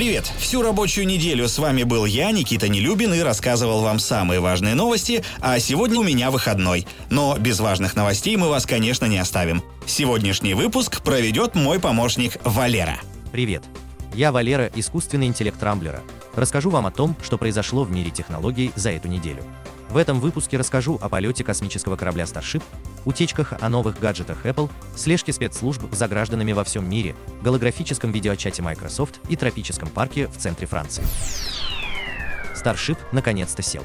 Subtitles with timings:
[0.00, 0.32] Привет!
[0.38, 5.22] Всю рабочую неделю с вами был я, Никита Нелюбин, и рассказывал вам самые важные новости,
[5.40, 6.86] а сегодня у меня выходной.
[7.10, 9.62] Но без важных новостей мы вас, конечно, не оставим.
[9.84, 12.96] Сегодняшний выпуск проведет мой помощник Валера.
[13.30, 13.62] Привет!
[14.14, 16.00] Я Валера, искусственный интеллект Рамблера.
[16.34, 19.44] Расскажу вам о том, что произошло в мире технологий за эту неделю.
[19.90, 22.62] В этом выпуске расскажу о полете космического корабля Starship,
[23.04, 29.20] утечках о новых гаджетах Apple, слежке спецслужб за гражданами во всем мире, голографическом видеочате Microsoft
[29.28, 31.04] и тропическом парке в центре Франции.
[32.54, 33.84] Starship наконец-то сел.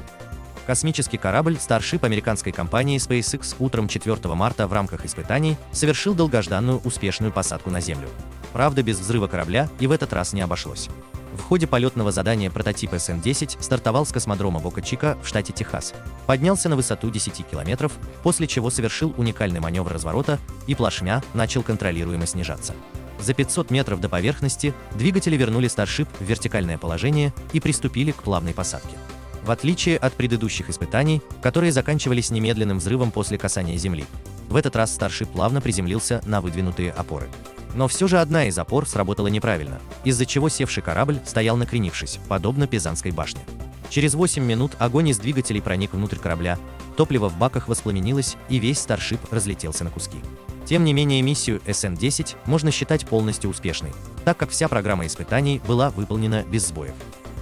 [0.66, 7.32] Космический корабль Starship американской компании SpaceX утром 4 марта в рамках испытаний совершил долгожданную успешную
[7.32, 8.08] посадку на Землю.
[8.52, 10.88] Правда, без взрыва корабля и в этот раз не обошлось.
[11.36, 15.94] В ходе полетного задания прототип СН-10 стартовал с космодрома Бока-Чика в штате Техас,
[16.26, 22.26] поднялся на высоту 10 километров, после чего совершил уникальный маневр разворота и плашмя начал контролируемо
[22.26, 22.74] снижаться.
[23.20, 28.54] За 500 метров до поверхности двигатели вернули Starship в вертикальное положение и приступили к плавной
[28.54, 28.96] посадке.
[29.44, 34.04] В отличие от предыдущих испытаний, которые заканчивались немедленным взрывом после касания Земли,
[34.48, 37.28] в этот раз Starship плавно приземлился на выдвинутые опоры.
[37.74, 42.66] Но все же одна из опор сработала неправильно, из-за чего севший корабль стоял накренившись, подобно
[42.66, 43.40] Пизанской башне.
[43.90, 46.58] Через 8 минут огонь из двигателей проник внутрь корабля,
[46.96, 50.18] топливо в баках воспламенилось и весь Старшип разлетелся на куски.
[50.64, 53.92] Тем не менее, миссию SN-10 можно считать полностью успешной,
[54.24, 56.94] так как вся программа испытаний была выполнена без сбоев.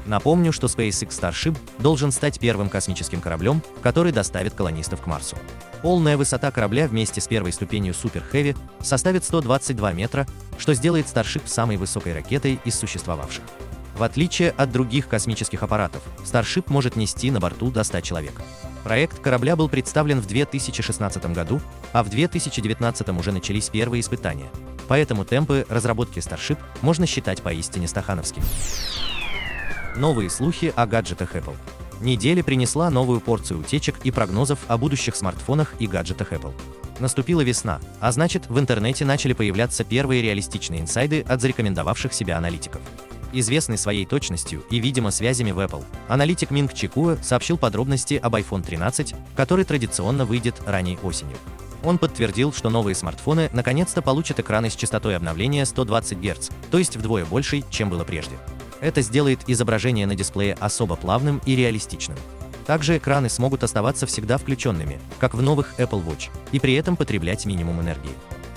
[0.06, 5.36] Напомню, что SpaceX Starship должен стать первым космическим кораблем, который доставит колонистов к Марсу.
[5.83, 10.27] Полная высота корабля вместе с первой ступенью Super Heavy составит 122 метра,
[10.58, 13.44] что сделает Starship самой высокой ракетой из существовавших.
[13.97, 18.32] В отличие от других космических аппаратов, Starship может нести на борту до 100 человек.
[18.82, 21.60] Проект корабля был представлен в 2016 году,
[21.92, 24.50] а в 2019 уже начались первые испытания.
[24.88, 28.44] Поэтому темпы разработки Starship можно считать поистине стахановскими.
[29.97, 31.56] Новые слухи о гаджетах Apple.
[32.00, 36.53] Неделя принесла новую порцию утечек и прогнозов о будущих смартфонах и гаджетах Apple.
[36.99, 42.83] Наступила весна, а значит, в интернете начали появляться первые реалистичные инсайды от зарекомендовавших себя аналитиков.
[43.33, 48.65] Известный своей точностью и, видимо, связями в Apple, аналитик Минг Чикуа сообщил подробности об iPhone
[48.65, 51.37] 13, который традиционно выйдет ранней осенью.
[51.84, 56.97] Он подтвердил, что новые смартфоны наконец-то получат экраны с частотой обновления 120 Гц, то есть
[56.97, 58.34] вдвое большей, чем было прежде.
[58.80, 62.18] Это сделает изображение на дисплее особо плавным и реалистичным.
[62.66, 67.44] Также экраны смогут оставаться всегда включенными, как в новых Apple Watch, и при этом потреблять
[67.44, 68.12] минимум энергии.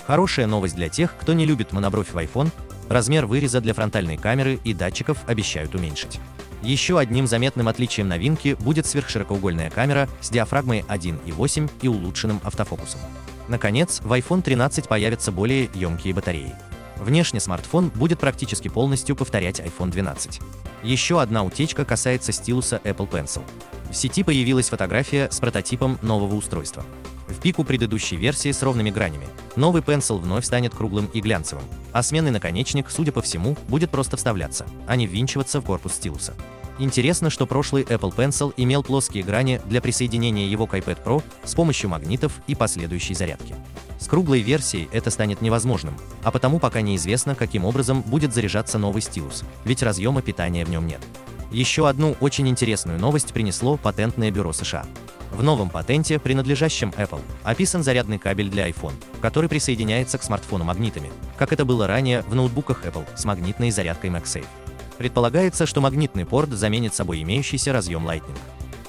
[0.06, 2.50] Хорошая новость для тех, кто не любит монобровь в iPhone,
[2.88, 6.18] размер выреза для фронтальной камеры и датчиков обещают уменьшить.
[6.62, 13.00] Еще одним заметным отличием новинки будет сверхширокоугольная камера с диафрагмой 1.8 и улучшенным автофокусом.
[13.46, 16.54] Наконец, в iPhone 13 появятся более емкие батареи.
[16.98, 20.40] Внешне смартфон будет практически полностью повторять iPhone 12.
[20.82, 23.42] Еще одна утечка касается стилуса Apple Pencil.
[23.90, 26.84] В сети появилась фотография с прототипом нового устройства.
[27.26, 29.28] В пику предыдущей версии с ровными гранями.
[29.54, 34.16] Новый Pencil вновь станет круглым и глянцевым, а сменный наконечник, судя по всему, будет просто
[34.16, 36.34] вставляться, а не ввинчиваться в корпус стилуса.
[36.78, 41.54] Интересно, что прошлый Apple Pencil имел плоские грани для присоединения его к iPad Pro с
[41.54, 43.56] помощью магнитов и последующей зарядки.
[43.98, 49.02] С круглой версией это станет невозможным, а потому пока неизвестно, каким образом будет заряжаться новый
[49.02, 51.00] стилус, ведь разъема питания в нем нет.
[51.50, 54.86] Еще одну очень интересную новость принесло патентное бюро США.
[55.32, 61.10] В новом патенте, принадлежащем Apple, описан зарядный кабель для iPhone, который присоединяется к смартфону магнитами,
[61.36, 64.46] как это было ранее в ноутбуках Apple с магнитной зарядкой MagSafe.
[64.98, 68.36] Предполагается, что магнитный порт заменит собой имеющийся разъем Lightning.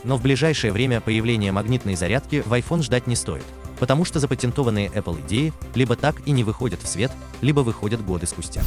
[0.03, 3.45] Но в ближайшее время появления магнитной зарядки в iPhone ждать не стоит,
[3.79, 7.11] потому что запатентованные Apple идеи либо так и не выходят в свет,
[7.41, 8.61] либо выходят годы спустя.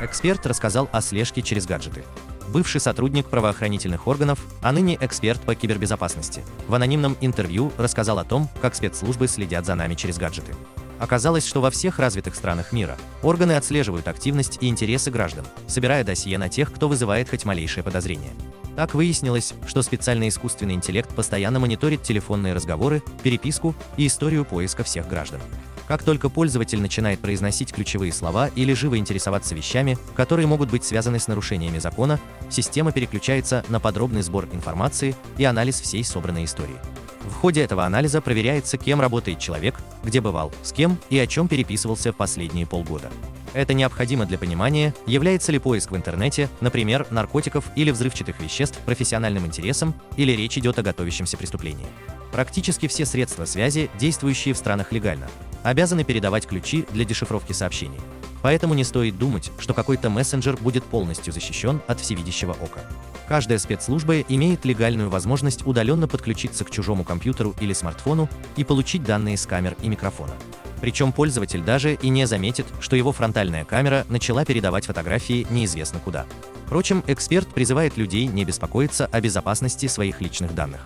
[0.00, 2.02] Эксперт рассказал о слежке через гаджеты.
[2.48, 8.48] Бывший сотрудник правоохранительных органов, а ныне эксперт по кибербезопасности, в анонимном интервью рассказал о том,
[8.62, 10.54] как спецслужбы следят за нами через гаджеты.
[11.00, 16.36] Оказалось, что во всех развитых странах мира органы отслеживают активность и интересы граждан, собирая досье
[16.36, 18.32] на тех, кто вызывает хоть малейшее подозрение.
[18.76, 25.08] Так выяснилось, что специальный искусственный интеллект постоянно мониторит телефонные разговоры, переписку и историю поиска всех
[25.08, 25.40] граждан.
[25.88, 31.18] Как только пользователь начинает произносить ключевые слова или живо интересоваться вещами, которые могут быть связаны
[31.18, 36.76] с нарушениями закона, система переключается на подробный сбор информации и анализ всей собранной истории.
[37.20, 41.48] В ходе этого анализа проверяется, кем работает человек, где бывал, с кем и о чем
[41.48, 43.10] переписывался последние полгода.
[43.52, 49.44] Это необходимо для понимания, является ли поиск в интернете, например, наркотиков или взрывчатых веществ профессиональным
[49.44, 51.86] интересом или речь идет о готовящемся преступлении.
[52.32, 55.28] Практически все средства связи, действующие в странах легально,
[55.64, 58.00] обязаны передавать ключи для дешифровки сообщений.
[58.42, 62.80] Поэтому не стоит думать, что какой-то мессенджер будет полностью защищен от всевидящего ока.
[63.28, 69.36] Каждая спецслужба имеет легальную возможность удаленно подключиться к чужому компьютеру или смартфону и получить данные
[69.36, 70.34] с камер и микрофона.
[70.80, 76.26] Причем пользователь даже и не заметит, что его фронтальная камера начала передавать фотографии неизвестно куда.
[76.66, 80.80] Впрочем, эксперт призывает людей не беспокоиться о безопасности своих личных данных.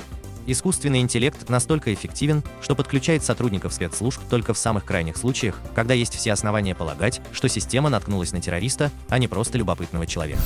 [0.47, 6.15] Искусственный интеллект настолько эффективен, что подключает сотрудников спецслужб только в самых крайних случаях, когда есть
[6.15, 10.43] все основания полагать, что система наткнулась на террориста, а не просто любопытного человека.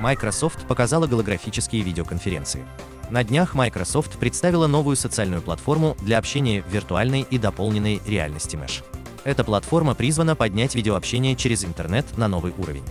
[0.00, 2.64] Microsoft показала голографические видеоконференции.
[3.10, 8.84] На днях Microsoft представила новую социальную платформу для общения в виртуальной и дополненной реальности Mesh.
[9.24, 12.84] Эта платформа призвана поднять видеообщение через интернет на новый уровень.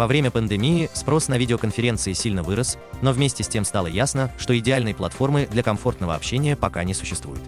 [0.00, 4.58] Во время пандемии спрос на видеоконференции сильно вырос, но вместе с тем стало ясно, что
[4.58, 7.42] идеальной платформы для комфортного общения пока не существует.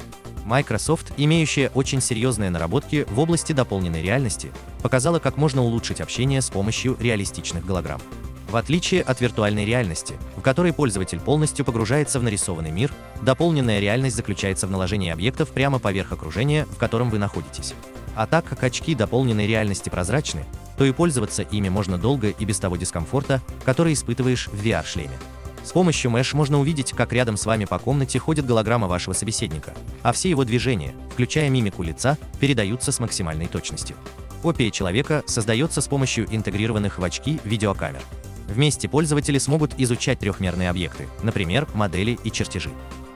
[0.45, 4.53] Microsoft, имеющая очень серьезные наработки в области дополненной реальности,
[4.83, 8.03] показала, как можно улучшить общение с помощью реалистичных голограмм.
[8.51, 14.17] В отличие от виртуальной реальности, в которой пользователь полностью погружается в нарисованный мир, дополненная реальность
[14.17, 17.73] заключается в наложении объектов прямо поверх окружения, в котором вы находитесь.
[18.15, 20.45] А так как очки дополненной реальности прозрачны,
[20.77, 25.19] то и пользоваться ими можно долго и без того дискомфорта, который испытываешь в VR-шлеме.
[25.65, 29.75] С помощью Mesh можно увидеть, как рядом с вами по комнате ходит голограмма вашего собеседника,
[30.03, 33.97] а все его движения, включая мимику лица, передаются с максимальной точностью.
[34.43, 38.03] Копия человека создается с помощью интегрированных в очки видеокамер.
[38.49, 42.71] Вместе пользователи смогут изучать трехмерные объекты, например, модели и чертежи.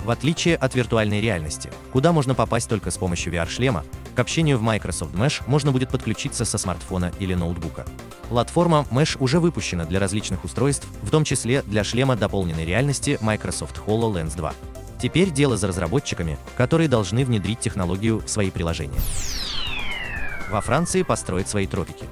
[0.06, 4.62] В отличие от виртуальной реальности, куда можно попасть только с помощью VR-шлема, к общению в
[4.62, 7.84] Microsoft Mesh можно будет подключиться со смартфона или ноутбука.
[8.28, 13.82] Платформа Mesh уже выпущена для различных устройств, в том числе для шлема дополненной реальности Microsoft
[13.84, 14.54] HoloLens 2.
[15.02, 19.00] Теперь дело за разработчиками, которые должны внедрить технологию в свои приложения.
[20.48, 22.04] Во Франции построят свои тропики.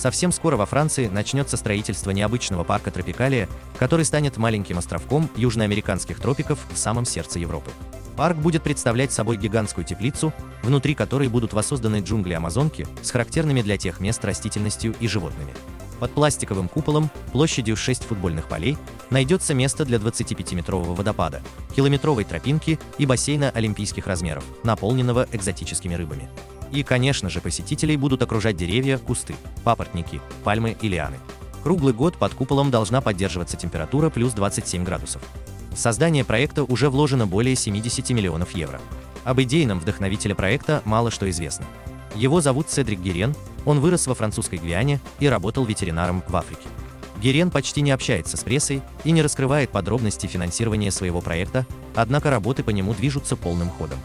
[0.00, 6.58] Совсем скоро во Франции начнется строительство необычного парка Тропикалия, который станет маленьким островком южноамериканских тропиков
[6.72, 7.70] в самом сердце Европы.
[8.16, 10.32] Парк будет представлять собой гигантскую теплицу,
[10.62, 15.52] внутри которой будут воссозданы джунгли Амазонки с характерными для тех мест растительностью и животными.
[15.98, 18.78] Под пластиковым куполом, площадью 6 футбольных полей,
[19.10, 21.42] найдется место для 25-метрового водопада,
[21.76, 26.30] километровой тропинки и бассейна олимпийских размеров, наполненного экзотическими рыбами.
[26.72, 29.34] И, конечно же, посетителей будут окружать деревья, кусты,
[29.64, 31.16] папоротники, пальмы и лианы.
[31.62, 35.22] Круглый год под куполом должна поддерживаться температура плюс 27 градусов.
[35.72, 38.80] В создание проекта уже вложено более 70 миллионов евро.
[39.24, 41.66] Об идейном вдохновителе проекта мало что известно.
[42.14, 43.34] Его зовут Седрик Герен,
[43.64, 46.66] он вырос во французской Гвиане и работал ветеринаром в Африке.
[47.20, 52.64] Герен почти не общается с прессой и не раскрывает подробности финансирования своего проекта, однако работы
[52.64, 53.98] по нему движутся полным ходом.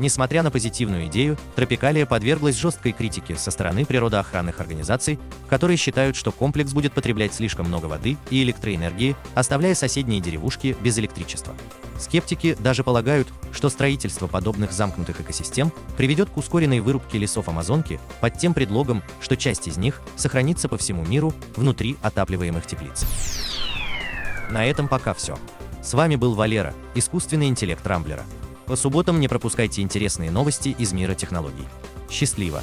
[0.00, 6.32] Несмотря на позитивную идею, Тропикалия подверглась жесткой критике со стороны природоохранных организаций, которые считают, что
[6.32, 11.54] комплекс будет потреблять слишком много воды и электроэнергии, оставляя соседние деревушки без электричества.
[11.98, 18.38] Скептики даже полагают, что строительство подобных замкнутых экосистем приведет к ускоренной вырубке лесов Амазонки под
[18.38, 23.04] тем предлогом, что часть из них сохранится по всему миру внутри отапливаемых теплиц.
[24.50, 25.38] На этом пока все.
[25.82, 28.24] С вами был Валера, искусственный интеллект Рамблера.
[28.70, 31.66] По субботам не пропускайте интересные новости из мира технологий.
[32.08, 32.62] Счастливо!